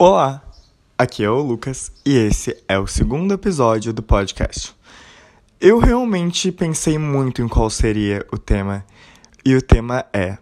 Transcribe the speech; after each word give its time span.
Olá, 0.00 0.44
aqui 0.96 1.24
é 1.24 1.28
o 1.28 1.40
Lucas 1.40 1.90
e 2.06 2.16
esse 2.16 2.56
é 2.68 2.78
o 2.78 2.86
segundo 2.86 3.34
episódio 3.34 3.92
do 3.92 4.00
podcast. 4.00 4.72
Eu 5.60 5.80
realmente 5.80 6.52
pensei 6.52 6.96
muito 6.96 7.42
em 7.42 7.48
qual 7.48 7.68
seria 7.68 8.24
o 8.30 8.38
tema 8.38 8.86
e 9.44 9.56
o 9.56 9.60
tema 9.60 10.04
é 10.12 10.38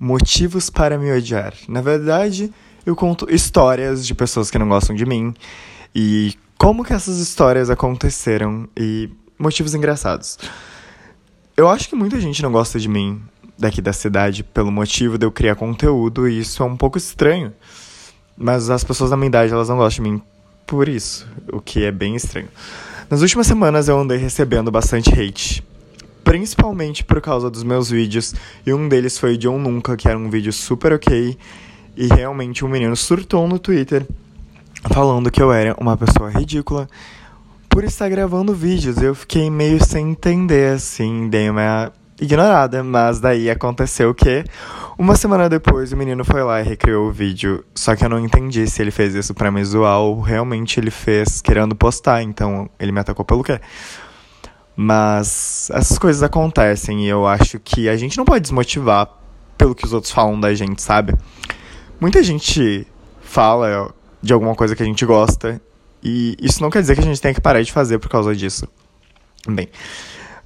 Motivos 0.00 0.70
para 0.70 0.96
me 0.96 1.12
odiar. 1.12 1.52
Na 1.68 1.82
verdade, 1.82 2.50
eu 2.86 2.96
conto 2.96 3.30
histórias 3.30 4.06
de 4.06 4.14
pessoas 4.14 4.50
que 4.50 4.58
não 4.58 4.70
gostam 4.70 4.96
de 4.96 5.04
mim 5.04 5.34
e 5.94 6.34
como 6.56 6.82
que 6.82 6.94
essas 6.94 7.18
histórias 7.18 7.68
aconteceram 7.68 8.70
e 8.74 9.10
motivos 9.38 9.74
engraçados. 9.74 10.38
Eu 11.54 11.68
acho 11.68 11.90
que 11.90 11.94
muita 11.94 12.18
gente 12.18 12.42
não 12.42 12.50
gosta 12.50 12.80
de 12.80 12.88
mim 12.88 13.20
daqui 13.58 13.82
da 13.82 13.92
cidade 13.92 14.42
pelo 14.42 14.72
motivo 14.72 15.18
de 15.18 15.26
eu 15.26 15.30
criar 15.30 15.56
conteúdo 15.56 16.26
e 16.26 16.38
isso 16.38 16.62
é 16.62 16.66
um 16.66 16.74
pouco 16.74 16.96
estranho. 16.96 17.52
Mas 18.38 18.70
as 18.70 18.84
pessoas 18.84 19.10
da 19.10 19.16
minha 19.16 19.26
idade, 19.26 19.52
elas 19.52 19.68
não 19.68 19.76
gostam 19.76 20.04
de 20.04 20.10
mim 20.10 20.22
por 20.64 20.88
isso, 20.88 21.26
o 21.52 21.60
que 21.60 21.84
é 21.84 21.90
bem 21.90 22.14
estranho. 22.14 22.48
Nas 23.10 23.22
últimas 23.22 23.46
semanas 23.46 23.88
eu 23.88 23.98
andei 23.98 24.18
recebendo 24.18 24.70
bastante 24.70 25.10
hate, 25.10 25.64
principalmente 26.22 27.02
por 27.02 27.20
causa 27.22 27.50
dos 27.50 27.62
meus 27.62 27.90
vídeos, 27.90 28.34
e 28.66 28.72
um 28.72 28.86
deles 28.86 29.18
foi 29.18 29.38
de 29.38 29.48
um 29.48 29.58
nunca, 29.58 29.96
que 29.96 30.06
era 30.06 30.18
um 30.18 30.28
vídeo 30.28 30.52
super 30.52 30.92
ok, 30.92 31.36
e 31.96 32.06
realmente 32.06 32.64
um 32.64 32.68
menino 32.68 32.94
surtou 32.94 33.48
no 33.48 33.58
Twitter 33.58 34.06
falando 34.92 35.30
que 35.30 35.42
eu 35.42 35.50
era 35.50 35.74
uma 35.80 35.96
pessoa 35.96 36.30
ridícula 36.30 36.86
por 37.68 37.82
estar 37.82 38.08
gravando 38.08 38.54
vídeos. 38.54 38.98
Eu 38.98 39.14
fiquei 39.14 39.50
meio 39.50 39.82
sem 39.82 40.10
entender, 40.10 40.74
assim, 40.74 41.28
dei 41.28 41.48
uma 41.48 41.92
ignorada, 42.20 42.82
mas 42.82 43.20
daí 43.20 43.48
aconteceu 43.50 44.14
que 44.14 44.44
uma 44.98 45.14
semana 45.14 45.48
depois 45.48 45.92
o 45.92 45.96
menino 45.96 46.24
foi 46.24 46.42
lá 46.42 46.60
e 46.60 46.64
recriou 46.64 47.08
o 47.08 47.12
vídeo, 47.12 47.64
só 47.74 47.94
que 47.94 48.04
eu 48.04 48.08
não 48.08 48.18
entendi 48.18 48.66
se 48.66 48.82
ele 48.82 48.90
fez 48.90 49.14
isso 49.14 49.32
para 49.32 49.50
me 49.50 49.64
zoar 49.64 50.00
ou 50.00 50.20
realmente 50.20 50.80
ele 50.80 50.90
fez 50.90 51.40
querendo 51.40 51.76
postar, 51.76 52.22
então 52.22 52.68
ele 52.78 52.92
me 52.92 53.00
atacou 53.00 53.24
pelo 53.24 53.44
quê? 53.44 53.60
Mas 54.76 55.70
essas 55.72 55.98
coisas 55.98 56.22
acontecem 56.22 57.04
e 57.04 57.08
eu 57.08 57.26
acho 57.26 57.58
que 57.58 57.88
a 57.88 57.96
gente 57.96 58.16
não 58.16 58.24
pode 58.24 58.42
desmotivar 58.42 59.08
pelo 59.56 59.74
que 59.74 59.84
os 59.84 59.92
outros 59.92 60.12
falam 60.12 60.38
da 60.38 60.54
gente, 60.54 60.82
sabe? 60.82 61.14
Muita 62.00 62.22
gente 62.22 62.86
fala 63.20 63.92
de 64.22 64.32
alguma 64.32 64.54
coisa 64.54 64.74
que 64.76 64.82
a 64.82 64.86
gente 64.86 65.04
gosta 65.04 65.60
e 66.02 66.36
isso 66.40 66.62
não 66.62 66.70
quer 66.70 66.80
dizer 66.80 66.94
que 66.94 67.00
a 67.00 67.04
gente 67.04 67.20
tem 67.20 67.34
que 67.34 67.40
parar 67.40 67.62
de 67.62 67.72
fazer 67.72 67.98
por 67.98 68.08
causa 68.08 68.34
disso. 68.34 68.68
Bem, 69.48 69.68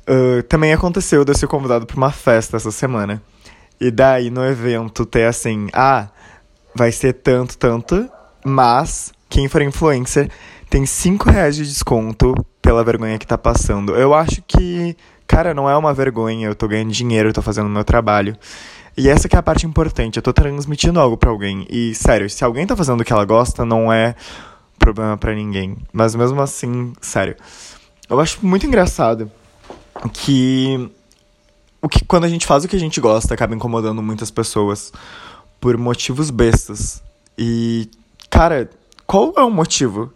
uh, 0.08 0.42
também 0.45 0.72
aconteceu 0.72 1.25
de 1.25 1.33
eu 1.33 1.36
ser 1.36 1.47
convidado 1.47 1.86
para 1.86 1.97
uma 1.97 2.11
festa 2.11 2.56
essa 2.56 2.70
semana. 2.70 3.22
E 3.81 3.91
daí 3.91 4.31
no 4.31 4.44
evento 4.44 5.05
ter 5.05 5.25
assim, 5.25 5.69
ah, 5.72 6.09
vai 6.75 6.92
ser 6.92 7.14
tanto, 7.14 7.59
tanto, 7.59 8.09
mas 8.44 9.12
quem 9.28 9.48
for 9.48 9.62
influencer 9.62 10.31
tem 10.70 10.86
5 10.86 11.31
reais 11.31 11.56
de 11.56 11.64
desconto 11.64 12.34
pela 12.61 12.84
vergonha 12.84 13.19
que 13.19 13.27
tá 13.27 13.36
passando. 13.36 13.97
Eu 13.97 14.14
acho 14.14 14.42
que, 14.47 14.97
cara, 15.27 15.53
não 15.53 15.69
é 15.69 15.77
uma 15.77 15.92
vergonha, 15.92 16.47
eu 16.47 16.55
tô 16.55 16.69
ganhando 16.69 16.92
dinheiro, 16.92 17.31
eu 17.31 17.33
tô 17.33 17.42
fazendo 17.42 17.66
o 17.66 17.70
meu 17.70 17.84
trabalho. 17.84 18.37
E 18.97 19.09
essa 19.09 19.28
que 19.28 19.34
é 19.34 19.39
a 19.39 19.42
parte 19.42 19.66
importante, 19.66 20.16
eu 20.16 20.22
tô 20.22 20.33
transmitindo 20.33 21.00
algo 21.00 21.16
para 21.16 21.31
alguém. 21.31 21.66
E, 21.69 21.94
sério, 21.94 22.28
se 22.28 22.44
alguém 22.44 22.66
tá 22.66 22.77
fazendo 22.77 23.00
o 23.00 23.05
que 23.05 23.12
ela 23.12 23.25
gosta, 23.25 23.64
não 23.64 23.92
é 23.92 24.14
problema 24.78 25.16
para 25.16 25.34
ninguém. 25.34 25.77
Mas 25.92 26.14
mesmo 26.14 26.41
assim, 26.41 26.92
sério. 27.00 27.37
Eu 28.09 28.20
acho 28.20 28.44
muito 28.47 28.66
engraçado 28.66 29.31
que 30.12 30.90
o 31.80 31.88
que 31.88 32.04
quando 32.04 32.24
a 32.24 32.28
gente 32.28 32.46
faz 32.46 32.64
o 32.64 32.68
que 32.68 32.76
a 32.76 32.80
gente 32.80 33.00
gosta 33.00 33.34
acaba 33.34 33.54
incomodando 33.54 34.02
muitas 34.02 34.30
pessoas 34.30 34.92
por 35.60 35.76
motivos 35.76 36.30
bestas. 36.30 37.02
E, 37.36 37.88
cara, 38.30 38.70
qual 39.06 39.32
é 39.36 39.42
o 39.42 39.50
motivo? 39.50 40.12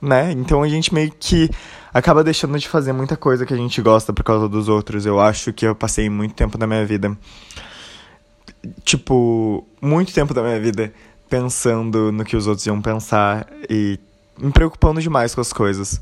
Né? 0.00 0.32
Então 0.32 0.62
a 0.62 0.68
gente 0.68 0.92
meio 0.92 1.12
que 1.12 1.50
acaba 1.92 2.24
deixando 2.24 2.58
de 2.58 2.68
fazer 2.68 2.92
muita 2.92 3.16
coisa 3.16 3.44
que 3.44 3.52
a 3.52 3.56
gente 3.56 3.82
gosta 3.82 4.12
por 4.12 4.22
causa 4.22 4.48
dos 4.48 4.68
outros. 4.68 5.04
Eu 5.04 5.20
acho 5.20 5.52
que 5.52 5.66
eu 5.66 5.74
passei 5.74 6.08
muito 6.08 6.34
tempo 6.34 6.56
da 6.56 6.66
minha 6.66 6.84
vida. 6.84 7.16
Tipo, 8.84 9.66
muito 9.80 10.12
tempo 10.12 10.32
da 10.32 10.42
minha 10.42 10.60
vida 10.60 10.92
pensando 11.28 12.10
no 12.10 12.24
que 12.24 12.36
os 12.36 12.46
outros 12.46 12.66
iam 12.66 12.80
pensar 12.80 13.46
e 13.68 13.98
me 14.38 14.50
preocupando 14.50 15.00
demais 15.00 15.34
com 15.34 15.40
as 15.40 15.52
coisas. 15.52 16.00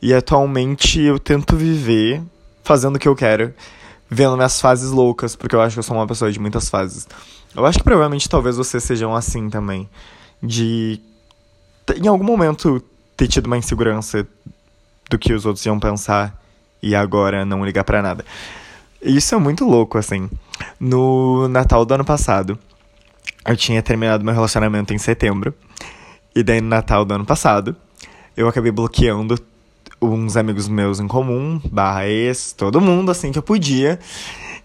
E 0.00 0.12
atualmente 0.12 1.00
eu 1.00 1.18
tento 1.18 1.56
viver 1.56 2.22
fazendo 2.66 2.96
o 2.96 2.98
que 2.98 3.08
eu 3.08 3.14
quero 3.14 3.54
vendo 4.08 4.36
minhas 4.36 4.60
fases 4.60 4.90
loucas, 4.90 5.34
porque 5.34 5.54
eu 5.54 5.60
acho 5.60 5.74
que 5.74 5.78
eu 5.80 5.82
sou 5.82 5.96
uma 5.96 6.06
pessoa 6.06 6.30
de 6.30 6.38
muitas 6.38 6.68
fases. 6.68 7.08
Eu 7.54 7.64
acho 7.64 7.78
que 7.78 7.84
provavelmente 7.84 8.28
talvez 8.28 8.56
vocês 8.56 8.82
sejam 8.82 9.14
assim 9.14 9.48
também. 9.48 9.88
De 10.42 11.00
em 11.96 12.06
algum 12.08 12.24
momento 12.24 12.82
ter 13.16 13.28
tido 13.28 13.46
uma 13.46 13.56
insegurança 13.56 14.26
do 15.08 15.18
que 15.18 15.32
os 15.32 15.46
outros 15.46 15.64
iam 15.64 15.78
pensar 15.78 16.40
e 16.82 16.94
agora 16.94 17.44
não 17.44 17.64
ligar 17.64 17.84
para 17.84 18.02
nada. 18.02 18.24
Isso 19.00 19.34
é 19.34 19.38
muito 19.38 19.64
louco, 19.64 19.98
assim. 19.98 20.28
No 20.80 21.48
Natal 21.48 21.84
do 21.84 21.94
ano 21.94 22.04
passado, 22.04 22.58
eu 23.46 23.56
tinha 23.56 23.82
terminado 23.82 24.24
meu 24.24 24.34
relacionamento 24.34 24.92
em 24.92 24.98
setembro. 24.98 25.54
E 26.34 26.42
daí 26.42 26.60
no 26.60 26.68
Natal 26.68 27.04
do 27.04 27.14
ano 27.14 27.24
passado, 27.24 27.74
eu 28.36 28.48
acabei 28.48 28.72
bloqueando 28.72 29.38
uns 30.00 30.36
amigos 30.36 30.68
meus 30.68 31.00
em 31.00 31.08
comum, 31.08 31.60
barra 31.70 32.06
ex, 32.06 32.52
todo 32.52 32.80
mundo, 32.80 33.10
assim, 33.10 33.32
que 33.32 33.38
eu 33.38 33.42
podia. 33.42 33.98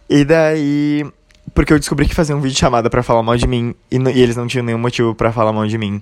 E 0.09 0.25
daí. 0.25 1.06
Porque 1.53 1.74
eu 1.74 1.80
descobri 1.80 2.08
que 2.08 2.16
fazia 2.16 2.36
um 2.36 2.42
vídeo 2.42 2.58
chamada 2.58 2.90
para 2.90 3.03
falar 3.03 3.24
mal 3.24 3.36
de 3.36 3.47
mim 3.47 3.75
e, 3.90 3.97
e, 3.97 4.22
eles 4.22 4.38
não 4.38 4.47
tinham 4.47 4.64
nenhum 4.64 4.78
motivo 4.78 5.14
para 5.14 5.31
falar 5.31 5.52
mal 5.52 5.68
de 5.68 5.78
mim. 5.78 6.02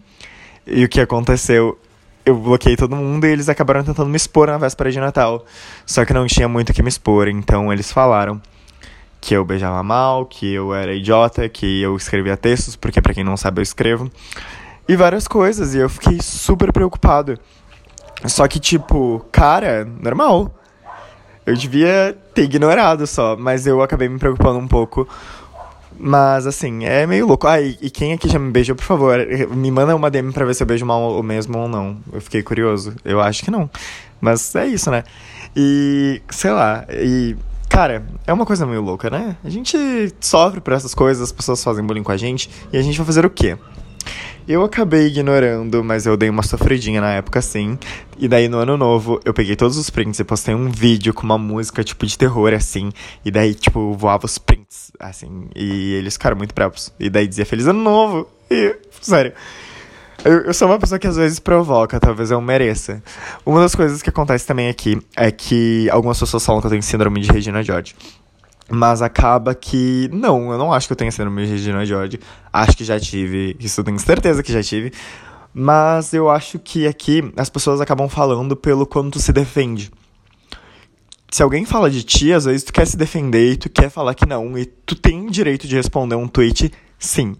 E 0.67 0.83
o 0.83 0.89
que 0.89 0.99
aconteceu? 0.99 1.79
Eu 2.25 2.35
bloqueei 2.35 2.75
todo 2.75 2.95
mundo 2.95 3.25
e 3.25 3.29
eles 3.29 3.49
acabaram 3.49 3.83
tentando 3.83 4.09
me 4.09 4.17
expor 4.17 4.47
na 4.47 4.57
véspera 4.57 4.91
de 4.91 4.99
Natal. 4.99 5.45
Só 5.85 6.05
que 6.05 6.13
não 6.13 6.27
tinha 6.27 6.47
muito 6.47 6.69
o 6.69 6.73
que 6.73 6.83
me 6.83 6.89
expor, 6.89 7.27
então 7.27 7.71
eles 7.73 7.91
falaram 7.91 8.39
que 9.21 9.33
eu 9.33 9.43
beijava 9.43 9.81
mal, 9.83 10.25
que 10.25 10.53
eu 10.53 10.73
era 10.73 10.93
idiota, 10.93 11.47
que 11.49 11.81
eu 11.81 11.95
escrevia 11.95 12.37
textos, 12.37 12.75
porque 12.75 13.01
para 13.01 13.13
quem 13.13 13.23
não 13.23 13.35
sabe 13.35 13.59
eu 13.59 13.63
escrevo. 13.63 14.11
E 14.87 14.95
várias 14.95 15.27
coisas, 15.27 15.75
e 15.75 15.77
eu 15.77 15.89
fiquei 15.89 16.19
super 16.21 16.71
preocupado. 16.71 17.39
Só 18.25 18.47
que, 18.47 18.59
tipo, 18.59 19.25
cara, 19.31 19.85
normal. 20.01 20.53
Eu 21.45 21.55
devia 21.55 22.15
ter 22.33 22.43
ignorado 22.43 23.07
só, 23.07 23.35
mas 23.35 23.65
eu 23.65 23.81
acabei 23.81 24.07
me 24.07 24.19
preocupando 24.19 24.59
um 24.59 24.67
pouco. 24.67 25.07
Mas, 25.97 26.45
assim, 26.45 26.85
é 26.85 27.07
meio 27.07 27.25
louco. 27.25 27.47
Ah, 27.47 27.59
e, 27.59 27.77
e 27.81 27.89
quem 27.89 28.13
aqui 28.13 28.29
já 28.29 28.37
me 28.37 28.51
beijou, 28.51 28.75
por 28.75 28.83
favor, 28.83 29.17
me 29.55 29.71
manda 29.71 29.95
uma 29.95 30.11
DM 30.11 30.31
pra 30.31 30.45
ver 30.45 30.53
se 30.53 30.61
eu 30.63 30.67
beijo 30.67 30.85
mal 30.85 31.01
ou 31.01 31.23
mesmo 31.23 31.57
ou 31.57 31.67
não. 31.67 31.97
Eu 32.13 32.21
fiquei 32.21 32.43
curioso. 32.43 32.95
Eu 33.03 33.19
acho 33.19 33.43
que 33.43 33.51
não. 33.51 33.69
Mas 34.21 34.53
é 34.55 34.67
isso, 34.67 34.91
né? 34.91 35.03
E, 35.55 36.21
sei 36.29 36.51
lá, 36.51 36.85
e 36.89 37.35
Cara, 37.69 38.03
é 38.25 38.33
uma 38.33 38.47
coisa 38.47 38.65
meio 38.65 38.81
louca, 38.81 39.11
né? 39.11 39.37
A 39.43 39.49
gente 39.49 39.77
sofre 40.19 40.59
por 40.59 40.73
essas 40.73 40.95
coisas, 40.95 41.21
as 41.21 41.31
pessoas 41.31 41.63
fazem 41.63 41.85
bullying 41.85 42.01
com 42.01 42.11
a 42.11 42.17
gente, 42.17 42.49
e 42.73 42.77
a 42.77 42.81
gente 42.81 42.97
vai 42.97 43.05
fazer 43.05 43.25
o 43.27 43.29
quê? 43.29 43.57
Eu 44.47 44.63
acabei 44.63 45.07
ignorando, 45.07 45.83
mas 45.83 46.07
eu 46.07 46.17
dei 46.17 46.27
uma 46.27 46.41
sofridinha 46.41 46.99
na 46.99 47.13
época, 47.13 47.39
sim. 47.41 47.77
E 48.17 48.27
daí 48.27 48.47
no 48.49 48.57
ano 48.57 48.75
novo, 48.77 49.19
eu 49.23 49.33
peguei 49.33 49.55
todos 49.55 49.77
os 49.77 49.89
prints 49.91 50.19
e 50.19 50.23
postei 50.23 50.55
um 50.55 50.69
vídeo 50.71 51.13
com 51.13 51.23
uma 51.23 51.37
música, 51.37 51.83
tipo, 51.83 52.05
de 52.05 52.17
terror, 52.17 52.53
assim. 52.53 52.91
E 53.23 53.29
daí, 53.29 53.53
tipo, 53.53 53.93
voava 53.93 54.25
os 54.25 54.39
prints, 54.39 54.91
assim. 54.99 55.49
E 55.55 55.93
eles 55.93 56.13
ficaram 56.13 56.35
muito 56.35 56.55
bravos. 56.55 56.91
E 56.99 57.09
daí 57.09 57.27
dizia 57.27 57.45
Feliz 57.45 57.67
Ano 57.67 57.83
Novo. 57.83 58.27
E, 58.49 58.75
sério. 59.01 59.33
Eu, 60.25 60.41
eu, 60.41 60.53
sou 60.53 60.67
uma 60.67 60.77
pessoa 60.77 60.99
que 60.99 61.07
às 61.07 61.15
vezes 61.15 61.39
provoca, 61.39 61.99
talvez 61.99 62.29
eu 62.29 62.41
mereça. 62.41 63.01
Uma 63.45 63.61
das 63.61 63.73
coisas 63.73 64.01
que 64.01 64.09
acontece 64.09 64.45
também 64.45 64.67
aqui 64.67 64.99
é 65.15 65.31
que 65.31 65.89
algumas 65.91 66.19
pessoas 66.19 66.45
falam 66.45 66.59
que 66.59 66.67
eu 66.67 66.71
tenho 66.71 66.83
síndrome 66.83 67.21
de 67.21 67.31
Regina 67.31 67.63
George. 67.63 67.95
Mas 68.69 69.01
acaba 69.01 69.55
que. 69.55 70.09
Não, 70.13 70.51
eu 70.51 70.57
não 70.57 70.71
acho 70.71 70.87
que 70.87 70.93
eu 70.93 70.97
tenha 70.97 71.11
síndrome 71.11 71.45
de 71.45 71.51
Regina 71.51 71.85
George. 71.85 72.19
Acho 72.53 72.77
que 72.77 72.83
já 72.83 72.99
tive. 72.99 73.55
Isso 73.59 73.79
eu 73.79 73.83
tenho 73.83 73.97
certeza 73.99 74.43
que 74.43 74.53
já 74.53 74.61
tive. 74.61 74.91
Mas 75.53 76.13
eu 76.13 76.29
acho 76.29 76.59
que 76.59 76.85
aqui 76.85 77.33
as 77.35 77.49
pessoas 77.49 77.81
acabam 77.81 78.07
falando 78.07 78.55
pelo 78.55 78.85
quanto 78.85 79.19
se 79.19 79.33
defende. 79.33 79.91
Se 81.31 81.43
alguém 81.43 81.65
fala 81.65 81.89
de 81.89 82.03
ti, 82.03 82.33
às 82.33 82.45
vezes 82.45 82.63
tu 82.63 82.73
quer 82.73 82.85
se 82.85 82.97
defender 82.97 83.53
e 83.53 83.57
tu 83.57 83.69
quer 83.69 83.89
falar 83.89 84.13
que 84.13 84.25
não. 84.25 84.57
E 84.57 84.65
tu 84.65 84.95
tem 84.95 85.27
direito 85.27 85.67
de 85.67 85.75
responder 85.75 86.15
um 86.15 86.27
tweet, 86.27 86.71
sim. 86.97 87.35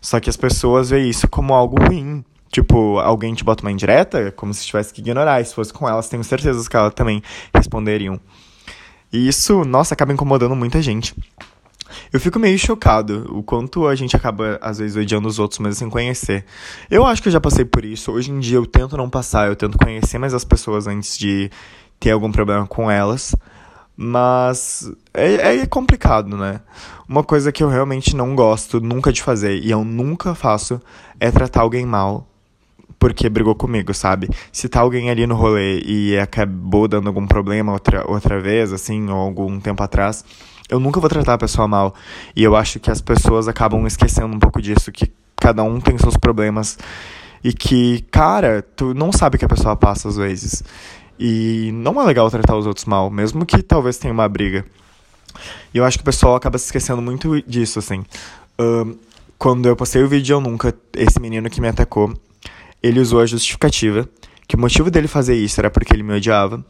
Só 0.00 0.18
que 0.20 0.30
as 0.30 0.36
pessoas 0.36 0.90
veem 0.90 1.10
isso 1.10 1.28
como 1.28 1.54
algo 1.54 1.76
ruim. 1.82 2.24
Tipo, 2.50 2.98
alguém 2.98 3.32
te 3.32 3.44
bota 3.44 3.62
uma 3.62 3.70
indireta, 3.70 4.32
como 4.32 4.52
se 4.52 4.66
tivesse 4.66 4.92
que 4.92 5.00
ignorar. 5.00 5.40
E 5.40 5.44
se 5.44 5.54
fosse 5.54 5.72
com 5.72 5.88
elas, 5.88 6.08
tenho 6.08 6.24
certeza 6.24 6.68
que 6.68 6.76
elas 6.76 6.92
também 6.94 7.22
responderiam. 7.54 8.20
E 9.12 9.28
isso, 9.28 9.64
nossa, 9.64 9.94
acaba 9.94 10.12
incomodando 10.12 10.54
muita 10.54 10.80
gente. 10.80 11.14
Eu 12.12 12.20
fico 12.20 12.38
meio 12.38 12.58
chocado 12.58 13.26
o 13.30 13.42
quanto 13.42 13.86
a 13.86 13.94
gente 13.94 14.14
acaba, 14.16 14.58
às 14.60 14.78
vezes, 14.78 14.96
odiando 14.96 15.28
os 15.28 15.38
outros, 15.38 15.58
mas 15.58 15.76
sem 15.76 15.90
conhecer. 15.90 16.44
Eu 16.90 17.04
acho 17.04 17.22
que 17.22 17.28
eu 17.28 17.32
já 17.32 17.40
passei 17.40 17.64
por 17.64 17.84
isso. 17.84 18.12
Hoje 18.12 18.30
em 18.30 18.38
dia 18.38 18.56
eu 18.56 18.66
tento 18.66 18.96
não 18.96 19.10
passar, 19.10 19.48
eu 19.48 19.56
tento 19.56 19.76
conhecer 19.78 20.18
mais 20.18 20.34
as 20.34 20.44
pessoas 20.44 20.86
antes 20.86 21.18
de 21.18 21.50
ter 21.98 22.12
algum 22.12 22.30
problema 22.30 22.66
com 22.66 22.90
elas. 22.90 23.34
Mas 23.96 24.90
é, 25.12 25.58
é 25.58 25.66
complicado, 25.66 26.36
né? 26.36 26.60
Uma 27.08 27.22
coisa 27.22 27.52
que 27.52 27.62
eu 27.62 27.68
realmente 27.68 28.16
não 28.16 28.34
gosto 28.34 28.80
nunca 28.80 29.12
de 29.12 29.22
fazer, 29.22 29.58
e 29.58 29.70
eu 29.70 29.84
nunca 29.84 30.34
faço, 30.34 30.80
é 31.18 31.30
tratar 31.30 31.60
alguém 31.60 31.84
mal 31.84 32.29
porque 33.00 33.28
brigou 33.30 33.54
comigo, 33.54 33.92
sabe? 33.94 34.28
Se 34.52 34.68
tá 34.68 34.80
alguém 34.80 35.10
ali 35.10 35.26
no 35.26 35.34
rolê 35.34 35.80
e 35.80 36.18
acabou 36.18 36.86
dando 36.86 37.08
algum 37.08 37.26
problema 37.26 37.72
outra, 37.72 38.08
outra 38.08 38.38
vez, 38.38 38.72
assim, 38.72 39.08
ou 39.08 39.16
algum 39.16 39.58
tempo 39.58 39.82
atrás, 39.82 40.22
eu 40.68 40.78
nunca 40.78 41.00
vou 41.00 41.08
tratar 41.08 41.34
a 41.34 41.38
pessoa 41.38 41.66
mal. 41.66 41.94
E 42.36 42.44
eu 42.44 42.54
acho 42.54 42.78
que 42.78 42.90
as 42.90 43.00
pessoas 43.00 43.48
acabam 43.48 43.86
esquecendo 43.86 44.36
um 44.36 44.38
pouco 44.38 44.60
disso, 44.60 44.92
que 44.92 45.10
cada 45.34 45.62
um 45.62 45.80
tem 45.80 45.96
seus 45.96 46.16
problemas 46.16 46.78
e 47.42 47.54
que, 47.54 48.02
cara, 48.10 48.62
tu 48.76 48.92
não 48.92 49.10
sabe 49.10 49.36
o 49.36 49.38
que 49.38 49.46
a 49.46 49.48
pessoa 49.48 49.74
passa 49.74 50.06
às 50.08 50.16
vezes. 50.16 50.62
E 51.18 51.70
não 51.72 52.00
é 52.02 52.04
legal 52.04 52.30
tratar 52.30 52.54
os 52.54 52.66
outros 52.66 52.84
mal, 52.84 53.10
mesmo 53.10 53.46
que 53.46 53.62
talvez 53.62 53.96
tenha 53.96 54.12
uma 54.12 54.28
briga. 54.28 54.64
E 55.72 55.78
eu 55.78 55.86
acho 55.86 55.96
que 55.96 56.02
o 56.02 56.04
pessoal 56.04 56.34
acaba 56.36 56.58
se 56.58 56.66
esquecendo 56.66 57.00
muito 57.00 57.40
disso, 57.48 57.78
assim. 57.78 58.04
Quando 59.38 59.66
eu 59.66 59.74
postei 59.74 60.02
o 60.02 60.08
vídeo 60.08 60.34
Eu 60.34 60.40
Nunca, 60.40 60.74
esse 60.94 61.18
menino 61.18 61.48
que 61.48 61.62
me 61.62 61.68
atacou, 61.68 62.12
ele 62.82 63.00
usou 63.00 63.20
a 63.20 63.26
justificativa 63.26 64.08
que 64.46 64.56
o 64.56 64.58
motivo 64.58 64.90
dele 64.90 65.06
fazer 65.06 65.36
isso 65.36 65.60
era 65.60 65.70
porque 65.70 65.92
ele 65.92 66.02
me 66.02 66.14
odiava 66.14 66.64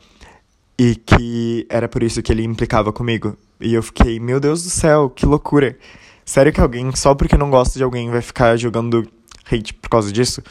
e 0.79 0.95
que 0.95 1.67
era 1.69 1.89
por 1.89 2.03
isso 2.03 2.23
que 2.23 2.31
ele 2.31 2.45
implicava 2.45 2.93
comigo. 2.93 3.37
E 3.61 3.75
eu 3.75 3.83
fiquei, 3.83 4.21
meu 4.21 4.39
Deus 4.39 4.62
do 4.62 4.71
céu, 4.71 5.09
que 5.09 5.25
loucura. 5.25 5.77
Sério 6.25 6.53
que 6.53 6.61
alguém, 6.61 6.95
só 6.95 7.15
porque 7.15 7.37
não 7.37 7.51
gosta 7.51 7.79
de 7.79 7.83
alguém, 7.83 8.11
vai 8.11 8.23
ficar 8.23 8.57
jogando 8.57 9.07
hate 9.51 9.75
por 9.75 9.89
causa 9.89 10.12
disso? 10.12 10.43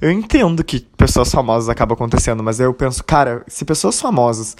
Eu 0.00 0.10
entendo 0.10 0.64
que 0.64 0.80
pessoas 0.96 1.30
famosas 1.30 1.68
acabam 1.68 1.94
acontecendo, 1.94 2.42
mas 2.42 2.58
eu 2.58 2.72
penso, 2.74 3.04
cara, 3.04 3.44
se 3.46 3.64
pessoas 3.64 4.00
famosas 4.00 4.56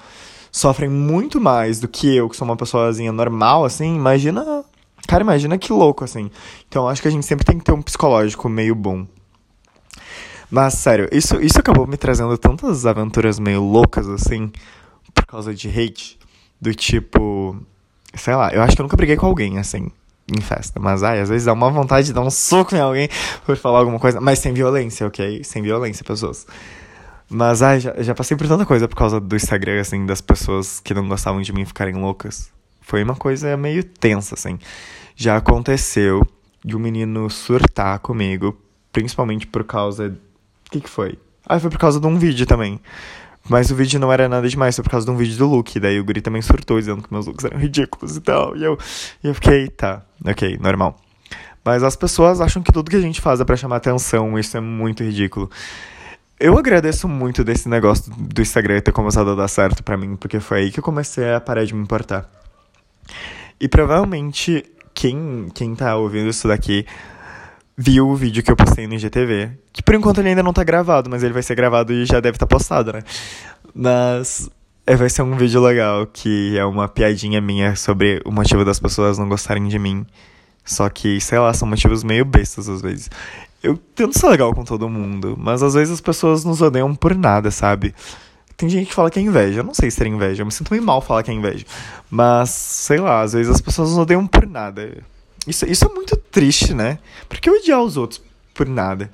sofrem 0.51 0.91
muito 0.91 1.41
mais 1.41 1.81
do 1.81 1.89
que 1.89 2.15
eu, 2.15 2.29
que 2.29 2.37
sou 2.37 2.47
uma 2.47 2.57
pessoazinha 2.57 3.11
normal, 3.11 3.65
assim, 3.65 3.97
imagina. 3.97 4.65
Cara, 5.09 5.23
imagina 5.23 5.59
que 5.59 5.73
louco, 5.73 6.05
assim. 6.05 6.31
Então 6.69 6.89
acho 6.89 7.03
que 7.03 7.09
a 7.09 7.11
gente 7.11 7.27
sempre 7.27 7.45
tem 7.45 7.59
que 7.59 7.65
ter 7.65 7.73
um 7.73 7.83
psicológico 7.83 8.49
meio 8.49 8.75
bom. 8.75 9.07
Mas, 10.53 10.75
sério, 10.75 11.09
isso, 11.11 11.41
isso 11.41 11.59
acabou 11.59 11.87
me 11.87 11.97
trazendo 11.97 12.37
tantas 12.37 12.85
aventuras 12.85 13.39
meio 13.39 13.63
loucas, 13.65 14.07
assim, 14.07 14.53
por 15.15 15.25
causa 15.25 15.55
de 15.55 15.67
hate. 15.69 16.19
Do 16.61 16.75
tipo. 16.75 17.57
Sei 18.15 18.35
lá, 18.37 18.53
eu 18.53 18.63
acho 18.63 18.77
que 18.77 18.83
eu 18.83 18.85
nunca 18.85 18.97
briguei 18.97 19.17
com 19.17 19.27
alguém, 19.27 19.59
assim 19.59 19.91
em 20.29 20.41
festa. 20.41 20.79
Mas, 20.79 21.03
ai, 21.03 21.21
às 21.21 21.29
vezes 21.29 21.47
dá 21.47 21.53
uma 21.53 21.71
vontade 21.71 22.07
de 22.07 22.13
dar 22.13 22.21
um 22.21 22.31
soco 22.31 22.75
em 22.75 22.81
alguém 22.81 23.09
por 23.45 23.57
falar 23.57 23.79
alguma 23.79 23.99
coisa. 23.99 24.21
Mas 24.21 24.39
sem 24.39 24.53
violência, 24.53 25.07
ok? 25.07 25.43
Sem 25.43 25.63
violência, 25.63 26.05
pessoas. 26.05 26.47
Mas, 27.29 27.63
ai, 27.63 27.81
já, 27.81 27.95
já 28.03 28.15
passei 28.15 28.37
por 28.37 28.47
tanta 28.47 28.67
coisa 28.67 28.87
por 28.87 28.97
causa 28.97 29.19
do 29.19 29.35
Instagram, 29.35 29.81
assim, 29.81 30.05
das 30.05 30.21
pessoas 30.21 30.81
que 30.81 30.93
não 30.95 31.09
gostavam 31.09 31.41
de 31.41 31.53
mim 31.53 31.65
ficarem 31.65 31.95
loucas. 31.95 32.51
Foi 32.81 33.03
uma 33.03 33.17
coisa 33.17 33.57
meio 33.57 33.83
tensa, 33.83 34.35
assim. 34.35 34.59
Já 35.17 35.37
aconteceu 35.37 36.27
de 36.65 36.77
um 36.77 36.79
menino 36.79 37.29
surtar 37.31 37.99
comigo, 38.01 38.57
principalmente 38.93 39.47
por 39.47 39.65
causa. 39.65 40.17
Que, 40.73 40.81
que 40.81 40.89
foi? 40.89 41.19
Ah, 41.47 41.61
foi 41.61 41.69
por 41.69 41.79
causa 41.79 42.01
de 42.01 42.07
um 42.07 42.19
vídeo 42.19 42.47
também. 42.47 42.81
Mas 43.49 43.71
o 43.71 43.75
vídeo 43.75 44.01
não 44.01 44.11
era 44.11 44.29
nada 44.29 44.49
demais, 44.49 44.75
foi 44.75 44.83
por 44.83 44.91
causa 44.91 45.05
de 45.05 45.13
um 45.13 45.17
vídeo 45.17 45.37
do 45.37 45.47
look. 45.47 45.79
Daí 45.79 46.01
o 46.01 46.05
Guri 46.05 46.23
também 46.23 46.41
surtou, 46.41 46.79
dizendo 46.79 47.03
que 47.03 47.13
meus 47.13 47.27
looks 47.27 47.45
eram 47.45 47.59
ridículos 47.59 48.17
e 48.17 48.21
tal. 48.21 48.57
E 48.57 48.65
eu, 48.65 48.79
e 49.23 49.29
eu 49.29 49.35
fiquei, 49.35 49.69
tá, 49.69 50.03
ok, 50.25 50.59
normal. 50.61 50.99
Mas 51.63 51.83
as 51.83 51.95
pessoas 51.95 52.41
acham 52.41 52.63
que 52.63 52.73
tudo 52.73 52.91
que 52.91 52.97
a 52.97 53.01
gente 53.01 53.21
faz 53.21 53.39
é 53.39 53.45
pra 53.45 53.55
chamar 53.55 53.77
atenção, 53.77 54.39
isso 54.39 54.57
é 54.57 54.61
muito 54.61 55.05
ridículo. 55.05 55.51
Eu 56.41 56.57
agradeço 56.57 57.07
muito 57.07 57.45
desse 57.45 57.69
negócio 57.69 58.13
do 58.17 58.41
Instagram 58.41 58.81
ter 58.81 58.91
começado 58.93 59.31
a 59.31 59.35
dar 59.35 59.49
certo 59.49 59.83
para 59.83 59.97
mim, 59.97 60.17
porque 60.17 60.41
foi 60.41 60.61
aí 60.61 60.73
que 60.73 60.81
eu 60.81 60.83
comecei 60.83 61.35
a 61.35 61.41
parar 61.41 61.65
de 61.65 61.75
me 61.75 61.83
importar. 61.83 62.29
E 63.61 63.69
provavelmente 63.69 64.65
quem, 64.95 65.49
quem 65.55 65.75
tá 65.75 65.95
ouvindo 65.97 66.31
isso 66.31 66.49
daqui 66.49 66.87
viu 67.77 68.09
o 68.09 68.17
vídeo 68.17 68.43
que 68.43 68.51
eu 68.51 68.57
postei 68.57 68.87
no 68.87 68.95
IGTV. 68.95 69.51
Que 69.73 69.83
por 69.83 69.95
enquanto 69.95 70.19
ele 70.19 70.31
ainda 70.31 70.43
não 70.43 70.53
tá 70.53 70.65
gravado, 70.65 71.09
mas 71.11 71.23
ele 71.23 71.33
vai 71.33 71.43
ser 71.43 71.55
gravado 71.55 71.93
e 71.93 72.05
já 72.05 72.21
deve 72.21 72.37
estar 72.37 72.47
tá 72.47 72.57
postado, 72.57 72.93
né? 72.93 73.03
Mas 73.75 74.51
é, 74.87 74.97
vai 74.97 75.09
ser 75.09 75.23
um 75.23 75.37
vídeo 75.37 75.61
legal, 75.63 76.07
que 76.07 76.57
é 76.59 76.65
uma 76.65 76.89
piadinha 76.89 77.41
minha 77.41 77.77
sobre 77.77 78.21
o 78.25 78.33
motivo 78.33 78.65
das 78.65 78.81
pessoas 78.81 79.19
não 79.19 79.29
gostarem 79.29 79.67
de 79.69 79.79
mim. 79.79 80.07
Só 80.65 80.89
que, 80.89 81.21
sei 81.21 81.39
lá, 81.39 81.53
são 81.53 81.67
motivos 81.67 82.05
meio 82.05 82.25
bestas 82.25 82.69
às 82.69 82.83
vezes. 82.83 83.11
Eu 83.63 83.77
tento 83.77 84.19
ser 84.19 84.29
legal 84.29 84.53
com 84.55 84.65
todo 84.65 84.89
mundo, 84.89 85.37
mas 85.39 85.63
às 85.63 85.75
vezes 85.75 85.95
as 85.95 86.01
pessoas 86.01 86.45
nos 86.45 86.61
odeiam 86.61 86.95
por 86.95 87.15
nada, 87.15 87.51
sabe? 87.51 87.95
Tem 88.57 88.69
gente 88.69 88.89
que 88.89 88.95
fala 88.95 89.11
que 89.11 89.19
é 89.19 89.23
inveja. 89.23 89.61
Eu 89.61 89.65
não 89.65 89.75
sei 89.75 89.91
se 89.91 90.03
é 90.03 90.07
inveja. 90.07 90.43
Eu 90.43 90.47
me 90.47 90.53
sinto 90.53 90.71
meio 90.71 90.83
mal 90.83 91.01
falar 91.01 91.23
que 91.23 91.31
é 91.31 91.35
inveja. 91.35 91.65
Mas, 92.11 92.51
sei 92.51 92.99
lá, 92.99 93.23
às 93.23 93.33
vezes 93.33 93.53
as 93.53 93.61
pessoas 93.61 93.91
nos 93.91 93.99
odeiam 93.99 94.27
por 94.27 94.47
nada. 94.47 95.03
Isso, 95.47 95.67
isso 95.67 95.85
é 95.85 95.89
muito 95.89 96.17
triste, 96.17 96.73
né? 96.73 96.99
Porque 97.29 97.51
odiar 97.51 97.81
os 97.81 97.97
outros 97.97 98.23
por 98.55 98.67
nada. 98.67 99.11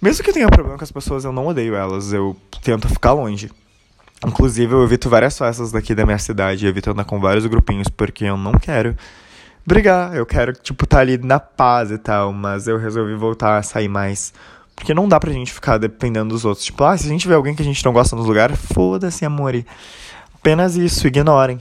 Mesmo 0.00 0.22
que 0.22 0.30
eu 0.30 0.34
tenha 0.34 0.48
problema 0.48 0.76
com 0.76 0.84
as 0.84 0.92
pessoas, 0.92 1.24
eu 1.24 1.32
não 1.32 1.46
odeio 1.46 1.74
elas. 1.74 2.12
Eu 2.12 2.36
tento 2.62 2.88
ficar 2.88 3.12
longe. 3.12 3.50
Inclusive, 4.26 4.72
eu 4.72 4.84
evito 4.84 5.08
várias 5.08 5.36
festas 5.36 5.72
daqui 5.72 5.94
da 5.94 6.04
minha 6.04 6.18
cidade. 6.18 6.66
Evito 6.66 6.90
andar 6.90 7.04
com 7.04 7.20
vários 7.20 7.46
grupinhos 7.46 7.88
porque 7.88 8.24
eu 8.24 8.36
não 8.36 8.52
quero 8.52 8.96
brigar. 9.66 10.14
Eu 10.14 10.26
quero, 10.26 10.52
tipo, 10.52 10.84
estar 10.84 10.98
tá 10.98 11.00
ali 11.00 11.16
na 11.18 11.40
paz 11.40 11.90
e 11.90 11.98
tal. 11.98 12.32
Mas 12.32 12.68
eu 12.68 12.76
resolvi 12.76 13.14
voltar 13.14 13.58
a 13.58 13.62
sair 13.62 13.88
mais. 13.88 14.32
Porque 14.76 14.92
não 14.92 15.08
dá 15.08 15.18
pra 15.18 15.32
gente 15.32 15.52
ficar 15.52 15.78
dependendo 15.78 16.34
dos 16.34 16.44
outros. 16.44 16.64
Tipo, 16.64 16.84
ah, 16.84 16.96
se 16.96 17.06
a 17.06 17.08
gente 17.08 17.26
vê 17.26 17.34
alguém 17.34 17.54
que 17.54 17.62
a 17.62 17.64
gente 17.64 17.84
não 17.84 17.92
gosta 17.92 18.14
nos 18.16 18.26
lugares, 18.26 18.58
foda-se, 18.72 19.24
amor. 19.24 19.54
Apenas 20.34 20.76
isso, 20.76 21.06
ignorem. 21.06 21.60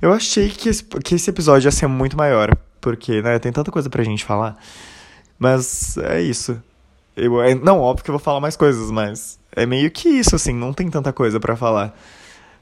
Eu 0.00 0.12
achei 0.12 0.48
que 0.48 0.68
esse, 0.68 0.84
que 0.84 1.16
esse 1.16 1.28
episódio 1.28 1.66
ia 1.66 1.72
ser 1.72 1.86
muito 1.86 2.16
maior 2.16 2.56
porque, 2.82 3.22
né, 3.22 3.38
tem 3.38 3.50
tanta 3.50 3.70
coisa 3.70 3.88
pra 3.88 4.04
gente 4.04 4.24
falar. 4.24 4.58
Mas 5.38 5.96
é 5.96 6.20
isso. 6.20 6.60
Eu, 7.16 7.40
é, 7.40 7.54
não, 7.54 7.80
óbvio 7.80 8.04
que 8.04 8.10
eu 8.10 8.14
vou 8.14 8.22
falar 8.22 8.40
mais 8.40 8.56
coisas, 8.56 8.90
mas 8.90 9.38
é 9.54 9.64
meio 9.64 9.90
que 9.90 10.08
isso, 10.08 10.34
assim, 10.36 10.52
não 10.52 10.72
tem 10.72 10.90
tanta 10.90 11.12
coisa 11.12 11.40
para 11.40 11.56
falar. 11.56 11.96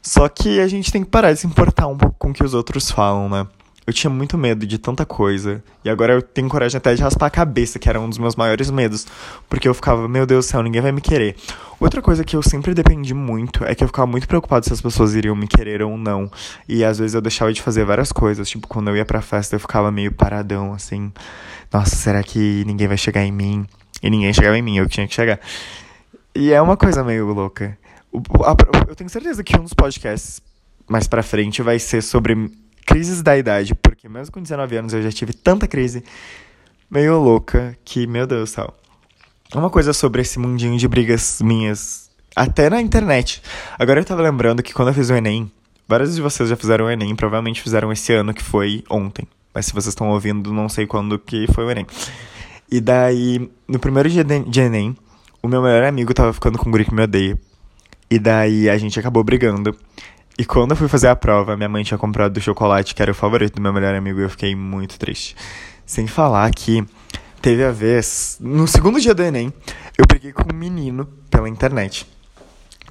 Só 0.02 0.28
que 0.28 0.60
a 0.60 0.68
gente 0.68 0.92
tem 0.92 1.02
que 1.02 1.10
parar 1.10 1.32
de 1.32 1.40
se 1.40 1.46
importar 1.46 1.86
um 1.86 1.96
pouco 1.96 2.16
com 2.18 2.30
o 2.30 2.32
que 2.32 2.44
os 2.44 2.54
outros 2.54 2.90
falam, 2.90 3.28
né? 3.28 3.46
Eu 3.90 3.92
tinha 3.92 4.08
muito 4.08 4.38
medo 4.38 4.64
de 4.64 4.78
tanta 4.78 5.04
coisa. 5.04 5.60
E 5.84 5.90
agora 5.90 6.12
eu 6.12 6.22
tenho 6.22 6.48
coragem 6.48 6.78
até 6.78 6.94
de 6.94 7.02
raspar 7.02 7.26
a 7.26 7.30
cabeça, 7.30 7.76
que 7.76 7.88
era 7.88 8.00
um 8.00 8.08
dos 8.08 8.18
meus 8.18 8.36
maiores 8.36 8.70
medos. 8.70 9.04
Porque 9.48 9.66
eu 9.66 9.74
ficava, 9.74 10.06
meu 10.06 10.24
Deus 10.24 10.46
do 10.46 10.48
céu, 10.48 10.62
ninguém 10.62 10.80
vai 10.80 10.92
me 10.92 11.00
querer. 11.00 11.34
Outra 11.80 12.00
coisa 12.00 12.22
que 12.22 12.36
eu 12.36 12.40
sempre 12.42 12.72
dependi 12.72 13.12
muito 13.12 13.64
é 13.64 13.74
que 13.74 13.82
eu 13.82 13.88
ficava 13.88 14.06
muito 14.06 14.28
preocupado 14.28 14.64
se 14.64 14.72
as 14.72 14.80
pessoas 14.80 15.16
iriam 15.16 15.34
me 15.34 15.48
querer 15.48 15.82
ou 15.82 15.98
não. 15.98 16.30
E 16.68 16.84
às 16.84 17.00
vezes 17.00 17.14
eu 17.14 17.20
deixava 17.20 17.52
de 17.52 17.60
fazer 17.60 17.84
várias 17.84 18.12
coisas. 18.12 18.48
Tipo, 18.48 18.68
quando 18.68 18.90
eu 18.90 18.96
ia 18.96 19.04
pra 19.04 19.20
festa 19.20 19.56
eu 19.56 19.60
ficava 19.60 19.90
meio 19.90 20.12
paradão, 20.12 20.72
assim. 20.72 21.12
Nossa, 21.72 21.96
será 21.96 22.22
que 22.22 22.62
ninguém 22.68 22.86
vai 22.86 22.96
chegar 22.96 23.24
em 23.24 23.32
mim? 23.32 23.66
E 24.00 24.08
ninguém 24.08 24.32
chegava 24.32 24.56
em 24.56 24.62
mim, 24.62 24.78
eu 24.78 24.88
tinha 24.88 25.08
que 25.08 25.14
chegar. 25.14 25.40
E 26.32 26.52
é 26.52 26.62
uma 26.62 26.76
coisa 26.76 27.02
meio 27.02 27.26
louca. 27.26 27.76
Eu 28.88 28.94
tenho 28.94 29.10
certeza 29.10 29.42
que 29.42 29.58
um 29.58 29.64
dos 29.64 29.74
podcasts 29.74 30.40
mais 30.88 31.08
pra 31.08 31.24
frente 31.24 31.60
vai 31.60 31.80
ser 31.80 32.02
sobre 32.02 32.52
crises 32.90 33.22
da 33.22 33.38
idade, 33.38 33.74
porque 33.74 34.08
mesmo 34.08 34.32
com 34.32 34.42
19 34.42 34.76
anos 34.76 34.92
eu 34.92 35.00
já 35.00 35.12
tive 35.12 35.32
tanta 35.32 35.68
crise 35.68 36.02
meio 36.90 37.20
louca 37.20 37.78
que, 37.84 38.04
meu 38.06 38.26
Deus 38.26 38.50
céu. 38.50 38.74
Uma 39.54 39.70
coisa 39.70 39.92
sobre 39.92 40.22
esse 40.22 40.38
mundinho 40.38 40.76
de 40.76 40.88
brigas 40.88 41.40
minhas, 41.40 42.10
até 42.34 42.68
na 42.68 42.80
internet. 42.80 43.40
Agora 43.78 44.00
eu 44.00 44.04
tava 44.04 44.22
lembrando 44.22 44.62
que 44.62 44.74
quando 44.74 44.88
eu 44.88 44.94
fiz 44.94 45.08
o 45.08 45.14
Enem, 45.14 45.50
vários 45.86 46.16
de 46.16 46.20
vocês 46.20 46.48
já 46.48 46.56
fizeram 46.56 46.86
o 46.86 46.90
Enem, 46.90 47.14
provavelmente 47.14 47.62
fizeram 47.62 47.92
esse 47.92 48.12
ano, 48.12 48.34
que 48.34 48.42
foi 48.42 48.84
ontem. 48.90 49.26
Mas 49.54 49.66
se 49.66 49.72
vocês 49.72 49.88
estão 49.88 50.10
ouvindo, 50.10 50.52
não 50.52 50.68
sei 50.68 50.86
quando 50.86 51.18
que 51.18 51.46
foi 51.52 51.64
o 51.64 51.70
Enem. 51.70 51.86
E 52.70 52.80
daí, 52.80 53.50
no 53.68 53.78
primeiro 53.78 54.08
dia 54.08 54.24
de 54.24 54.60
Enem, 54.60 54.96
o 55.42 55.48
meu 55.48 55.62
melhor 55.62 55.84
amigo 55.84 56.12
tava 56.12 56.32
ficando 56.32 56.58
com 56.58 56.68
um 56.68 56.72
guri 56.72 56.84
que 56.84 56.94
me 56.94 57.02
odeia. 57.02 57.38
E 58.10 58.18
daí 58.18 58.68
a 58.68 58.76
gente 58.76 58.98
acabou 58.98 59.22
brigando. 59.22 59.76
E 60.38 60.44
quando 60.44 60.70
eu 60.70 60.76
fui 60.76 60.88
fazer 60.88 61.08
a 61.08 61.16
prova, 61.16 61.56
minha 61.56 61.68
mãe 61.68 61.84
tinha 61.84 61.98
comprado 61.98 62.36
o 62.36 62.40
chocolate, 62.40 62.94
que 62.94 63.02
era 63.02 63.10
o 63.10 63.14
favorito 63.14 63.56
do 63.56 63.62
meu 63.62 63.72
melhor 63.72 63.94
amigo, 63.94 64.20
e 64.20 64.22
eu 64.22 64.30
fiquei 64.30 64.54
muito 64.54 64.98
triste. 64.98 65.36
Sem 65.84 66.06
falar 66.06 66.50
que 66.50 66.84
teve 67.42 67.64
a 67.64 67.70
vez, 67.70 68.38
no 68.40 68.66
segundo 68.66 69.00
dia 69.00 69.14
do 69.14 69.22
Enem, 69.22 69.52
eu 69.98 70.06
briguei 70.06 70.32
com 70.32 70.52
um 70.52 70.56
menino 70.56 71.06
pela 71.30 71.48
internet. 71.48 72.06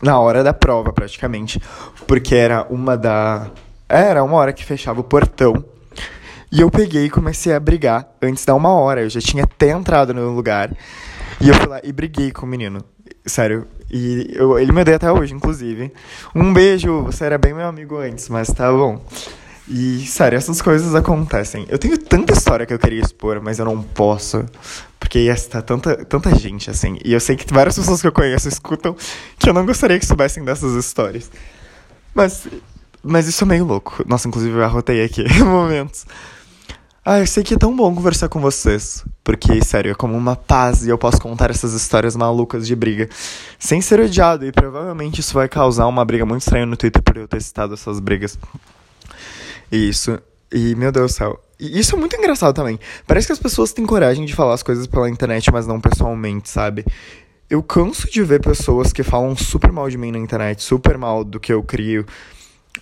Na 0.02 0.20
hora 0.20 0.44
da 0.44 0.54
prova, 0.54 0.94
praticamente. 0.94 1.62
Porque 2.08 2.36
era 2.36 2.66
uma 2.70 2.98
da. 2.98 3.50
Era 3.88 4.24
uma 4.24 4.38
hora 4.38 4.54
que 4.54 4.64
fechava 4.64 5.00
o 5.02 5.04
portão. 5.04 5.64
E 6.52 6.62
eu 6.62 6.72
peguei 6.72 7.06
e 7.06 7.10
comecei 7.10 7.54
a 7.54 7.60
brigar 7.60 8.08
antes 8.22 8.46
da 8.46 8.56
uma 8.56 8.72
hora. 8.74 9.02
Eu 9.02 9.10
já 9.10 9.20
tinha 9.20 9.44
até 9.44 9.72
entrado 9.72 10.14
no 10.14 10.34
lugar. 10.34 10.72
E 11.42 11.50
eu 11.50 11.54
fui 11.54 11.68
lá 11.68 11.80
e 11.84 11.92
briguei 11.92 12.32
com 12.32 12.46
o 12.46 12.50
menino. 12.50 12.84
Sério. 13.26 13.68
E 13.92 14.32
eu, 14.36 14.58
ele 14.60 14.72
me 14.72 14.82
odeia 14.82 14.98
até 14.98 15.12
hoje, 15.12 15.34
inclusive. 15.34 15.92
Um 16.36 16.54
beijo, 16.54 17.04
você 17.04 17.26
era 17.26 17.38
bem 17.38 17.54
meu 17.54 17.68
amigo 17.68 17.98
antes, 17.98 18.30
mas 18.30 18.48
tá 18.50 18.72
bom. 18.72 19.04
E, 19.68 20.06
sério, 20.08 20.36
essas 20.36 20.62
coisas 20.62 20.96
acontecem. 20.96 21.66
Eu 21.70 21.78
tenho 21.78 21.96
tanta 21.98 22.34
história 22.34 22.66
que 22.66 22.74
eu 22.74 22.80
queria 22.80 23.02
expor, 23.02 23.40
mas 23.40 23.60
eu 23.60 23.66
não 23.66 23.82
posso. 23.82 24.44
Porque 25.00 25.20
ia 25.20 25.34
estar 25.34 25.62
tanta, 25.62 26.04
tanta 26.06 26.36
gente, 26.36 26.72
assim. 26.72 26.98
E 27.06 27.14
eu 27.14 27.20
sei 27.20 27.36
que 27.36 27.52
várias 27.54 27.76
pessoas 27.76 28.02
que 28.02 28.08
eu 28.08 28.12
conheço 28.12 28.48
escutam 28.48 28.96
que 29.38 29.48
eu 29.48 29.54
não 29.54 29.66
gostaria 29.66 30.00
que 30.00 30.06
soubessem 30.06 30.44
dessas 30.44 30.74
histórias. 30.74 31.30
Mas, 32.16 32.48
mas 33.04 33.28
isso 33.28 33.44
é 33.44 33.48
meio 33.48 33.64
louco. 33.64 34.04
Nossa, 34.08 34.28
inclusive 34.28 34.58
eu 34.58 34.64
arrotei 34.64 35.04
aqui 35.04 35.24
momentos. 35.44 36.06
Ah, 37.06 37.20
eu 37.20 37.28
sei 37.28 37.44
que 37.44 37.54
é 37.54 37.58
tão 37.58 37.76
bom 37.76 37.94
conversar 37.96 38.28
com 38.28 38.40
vocês. 38.40 39.06
Porque, 39.24 39.64
sério, 39.64 39.92
é 39.92 39.96
como 39.96 40.18
uma 40.18 40.36
paz 40.36 40.86
e 40.86 40.90
eu 40.90 40.98
posso 40.98 41.20
contar 41.22 41.50
essas 41.50 41.74
histórias 41.74 42.16
malucas 42.16 42.68
de 42.68 42.76
briga 42.76 43.10
sem 43.58 43.82
ser 43.82 44.00
odiado. 44.00 44.46
E 44.46 44.52
provavelmente 44.52 45.22
isso 45.22 45.34
vai 45.34 45.48
causar 45.48 45.88
uma 45.88 46.04
briga 46.04 46.26
muito 46.26 46.42
estranha 46.42 46.66
no 46.66 46.76
Twitter 46.76 47.02
por 47.02 47.16
eu 47.18 47.28
ter 47.28 47.42
citado 47.42 47.74
essas 47.74 48.00
brigas. 48.00 48.38
Isso. 49.72 50.20
E, 50.52 50.76
meu 50.76 50.92
Deus 50.92 51.14
do 51.14 51.16
céu. 51.16 51.40
E 51.60 51.80
isso 51.80 51.96
é 51.96 52.00
muito 52.00 52.16
engraçado 52.16 52.54
também. 52.54 52.80
Parece 53.06 53.28
que 53.28 53.34
as 53.34 53.40
pessoas 53.40 53.72
têm 53.72 53.86
coragem 53.86 54.26
de 54.26 54.36
falar 54.36 54.54
as 54.54 54.64
coisas 54.64 54.88
pela 54.88 55.10
internet, 55.10 55.52
mas 55.52 55.68
não 55.68 55.80
pessoalmente, 55.80 56.50
sabe? 56.50 56.86
Eu 57.50 57.64
canso 57.64 58.10
de 58.10 58.24
ver 58.24 58.42
pessoas 58.42 58.94
que 58.94 59.04
falam 59.04 59.36
super 59.36 59.72
mal 59.72 59.90
de 59.90 59.98
mim 59.98 60.12
na 60.12 60.20
internet, 60.20 60.64
super 60.64 60.98
mal 60.98 61.24
do 61.24 61.40
que 61.40 61.52
eu 61.52 61.64
crio. 61.64 62.06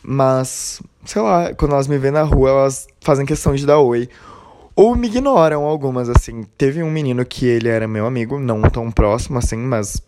Mas, 0.04 0.82
sei 1.06 1.22
lá, 1.22 1.54
quando 1.54 1.74
elas 1.74 1.88
me 1.88 1.98
veem 1.98 2.14
na 2.14 2.24
rua, 2.24 2.50
elas 2.50 2.88
fazem 3.02 3.26
questão 3.26 3.56
de 3.56 3.66
dar 3.66 3.80
oi. 3.80 4.10
Ou 4.76 4.96
me 4.96 5.08
ignoram 5.08 5.64
algumas, 5.64 6.08
assim. 6.10 6.44
Teve 6.58 6.84
um 6.84 6.92
menino 6.92 7.26
que 7.26 7.46
ele 7.46 7.68
era 7.68 7.88
meu 7.88 8.06
amigo, 8.06 8.40
não 8.40 8.62
tão 8.64 8.92
próximo 8.92 9.40
assim, 9.40 9.58
mas 9.58 10.02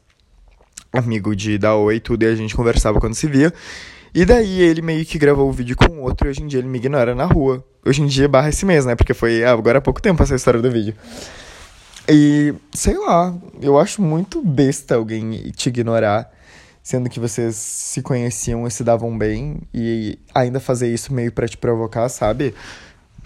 amigo 0.91 1.35
de 1.35 1.57
dar 1.57 1.75
oi 1.75 1.95
e 1.95 1.99
tudo, 1.99 2.23
e 2.23 2.27
a 2.27 2.35
gente 2.35 2.55
conversava 2.55 2.99
quando 2.99 3.15
se 3.15 3.27
via. 3.27 3.53
E 4.13 4.25
daí 4.25 4.61
ele 4.61 4.81
meio 4.81 5.05
que 5.05 5.19
gravou 5.19 5.47
o 5.47 5.51
vídeo 5.51 5.75
com 5.75 6.01
outro 6.01 6.27
e 6.27 6.31
hoje 6.31 6.41
em 6.41 6.47
dia 6.47 6.59
ele 6.59 6.67
me 6.67 6.79
ignora 6.79 7.13
na 7.13 7.25
rua. 7.25 7.63
Hoje 7.85 8.01
em 8.01 8.07
dia 8.07 8.27
barra 8.27 8.49
esse 8.49 8.65
mês, 8.65 8.85
né? 8.85 8.95
Porque 8.95 9.13
foi 9.13 9.43
agora 9.43 9.77
há 9.77 9.81
pouco 9.81 10.01
tempo 10.01 10.21
essa 10.23 10.35
história 10.35 10.61
do 10.61 10.71
vídeo. 10.71 10.95
E 12.07 12.53
sei 12.73 12.97
lá, 12.97 13.35
eu 13.61 13.77
acho 13.77 14.01
muito 14.01 14.41
besta 14.41 14.95
alguém 14.95 15.51
te 15.51 15.69
ignorar, 15.69 16.31
sendo 16.81 17.09
que 17.09 17.19
vocês 17.19 17.55
se 17.55 18.01
conheciam 18.01 18.65
e 18.65 18.71
se 18.71 18.83
davam 18.83 19.17
bem, 19.17 19.61
e 19.73 20.17
ainda 20.33 20.59
fazer 20.59 20.93
isso 20.93 21.13
meio 21.13 21.31
para 21.31 21.47
te 21.47 21.57
provocar, 21.57 22.09
sabe? 22.09 22.53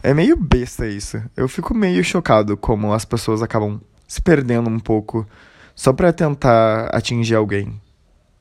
É 0.01 0.13
meio 0.13 0.35
besta 0.35 0.87
isso. 0.87 1.21
Eu 1.35 1.47
fico 1.47 1.73
meio 1.73 2.03
chocado 2.03 2.57
como 2.57 2.93
as 2.93 3.05
pessoas 3.05 3.41
acabam 3.41 3.79
se 4.07 4.21
perdendo 4.21 4.69
um 4.69 4.79
pouco 4.79 5.25
só 5.75 5.93
para 5.93 6.11
tentar 6.11 6.87
atingir 6.87 7.35
alguém. 7.35 7.79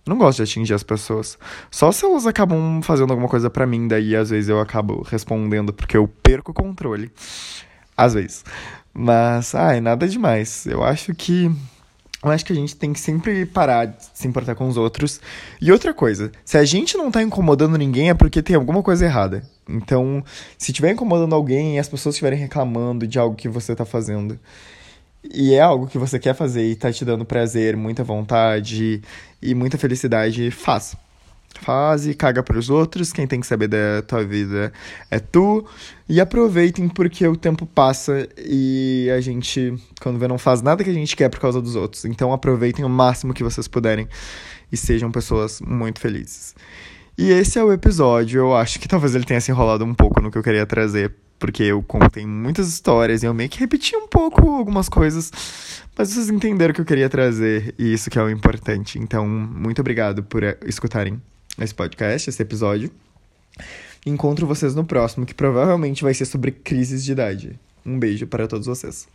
Não 0.05 0.19
gosto 0.19 0.39
de 0.39 0.51
atingir 0.51 0.75
as 0.75 0.83
pessoas. 0.83 1.39
Só 1.71 1.93
se 1.93 2.05
elas 2.05 2.27
acabam 2.27 2.83
fazendo 2.83 3.13
alguma 3.13 3.29
coisa 3.29 3.49
para 3.49 3.67
mim, 3.67 3.87
daí 3.87 4.17
às 4.17 4.31
vezes 4.31 4.49
eu 4.49 4.61
acabo 4.61 5.03
respondendo 5.03 5.73
porque 5.73 5.97
eu 5.97 6.09
perco 6.09 6.51
o 6.51 6.55
controle. 6.55 7.13
Às 7.97 8.15
vezes. 8.15 8.45
Mas, 8.93 9.55
ai, 9.55 9.81
nada 9.81 10.09
demais. 10.09 10.67
Eu 10.67 10.83
acho 10.83 11.15
que. 11.15 11.51
Eu 12.23 12.31
acho 12.31 12.45
que 12.45 12.53
a 12.53 12.57
gente 12.57 12.77
tem 12.77 12.93
que 12.93 13.01
sempre 13.01 13.45
parar 13.45 13.87
de 13.87 13.97
se 14.15 14.29
importar 14.29 14.55
com 14.55 14.69
os 14.69 14.77
outros. 14.77 15.21
E 15.61 15.73
outra 15.73 15.93
coisa, 15.93 16.31
se 16.45 16.57
a 16.57 16.65
gente 16.65 16.97
não 16.97 17.11
tá 17.11 17.21
incomodando 17.21 17.77
ninguém 17.77 18.11
é 18.11 18.15
porque 18.15 18.41
tem 18.41 18.55
alguma 18.55 18.83
coisa 18.83 19.05
errada. 19.05 19.43
Então, 19.69 20.23
se 20.57 20.71
estiver 20.71 20.93
incomodando 20.93 21.35
alguém 21.35 21.77
e 21.77 21.79
as 21.79 21.89
pessoas 21.89 22.15
estiverem 22.15 22.39
reclamando 22.39 23.07
de 23.07 23.19
algo 23.19 23.35
que 23.35 23.49
você 23.49 23.75
tá 23.75 23.85
fazendo, 23.85 24.39
e 25.33 25.55
é 25.55 25.61
algo 25.61 25.87
que 25.87 25.99
você 25.99 26.19
quer 26.19 26.35
fazer 26.35 26.65
e 26.65 26.75
tá 26.77 26.93
te 26.93 27.05
dando 27.05 27.25
prazer, 27.25 27.77
muita 27.77 28.03
vontade 28.03 29.03
e 29.41 29.55
muita 29.55 29.79
felicidade, 29.79 30.51
faz. 30.51 30.97
Faz 31.61 32.07
e 32.07 32.15
caga 32.15 32.43
pros 32.43 32.71
outros, 32.71 33.13
quem 33.13 33.27
tem 33.27 33.41
que 33.41 33.47
saber 33.47 33.69
da 33.69 34.03
tua 34.07 34.25
vida 34.25 34.73
é 35.11 35.19
tu. 35.19 35.67
E 36.09 36.21
aproveitem 36.21 36.89
porque 36.89 37.27
o 37.27 37.37
tempo 37.37 37.67
passa 37.67 38.29
e 38.37 39.09
a 39.17 39.21
gente, 39.21 39.75
quando 40.01 40.19
vê, 40.19 40.27
não 40.27 40.39
faz 40.39 40.61
nada 40.61 40.83
que 40.83 40.91
a 40.91 40.95
gente 40.95 41.15
quer 41.15 41.29
por 41.29 41.39
causa 41.39 41.61
dos 41.61 41.77
outros. 41.77 42.05
Então 42.05 42.33
aproveitem 42.33 42.85
o 42.85 42.89
máximo 42.89 43.33
que 43.33 43.45
vocês 43.45 43.69
puderem 43.69 44.09
e 44.71 44.77
sejam 44.77 45.11
pessoas 45.11 45.61
muito 45.61 46.01
felizes. 46.01 46.55
E 47.17 47.31
esse 47.31 47.59
é 47.59 47.65
o 47.65 47.73
episódio. 47.73 48.41
Eu 48.41 48.57
acho 48.57 48.81
que 48.81 48.89
talvez 48.89 49.15
ele 49.15 49.25
tenha 49.25 49.41
se 49.41 49.51
enrolado 49.51 49.85
um 49.85 49.95
pouco 49.95 50.21
no 50.21 50.31
que 50.31 50.39
eu 50.39 50.43
queria 50.43 50.67
trazer 50.67 51.15
porque 51.43 51.65
eu 51.65 51.83
contei 51.83 52.25
muitas 52.25 52.69
histórias 52.69 53.25
e 53.25 53.27
eu 53.27 53.35
meio 53.35 53.51
que 53.51 53.59
repeti 53.59 53.97
um 53.97 54.07
pouco 54.07 54.49
algumas 54.49 54.89
coisas, 54.89 55.33
mas 55.99 56.11
vocês 56.11 56.31
entenderam 56.31 56.71
o 56.71 56.75
que 56.75 56.81
eu 56.81 56.85
queria 56.85 57.11
trazer 57.11 57.75
e 57.77 57.93
isso 57.93 58.09
que 58.09 58.17
é 58.17 58.23
o 58.23 58.31
importante. 58.31 58.97
Então, 58.97 59.27
muito 59.27 59.81
obrigado 59.81 60.23
por 60.23 60.45
eh, 60.45 60.57
escutarem 60.65 61.21
esse 61.59 61.75
podcast, 61.75 62.29
esse 62.29 62.43
episódio. 62.43 62.91
Encontro 64.05 64.47
vocês 64.47 64.75
no 64.75 64.85
próximo, 64.85 65.27
que 65.27 65.35
provavelmente 65.35 66.03
vai 66.03 66.15
ser 66.15 66.25
sobre 66.25 66.51
crises 66.51 67.05
de 67.05 67.13
idade. 67.13 67.61
Um 67.85 67.99
beijo 67.99 68.27
para 68.27 68.49
todos 68.49 68.67
vocês. 68.67 69.07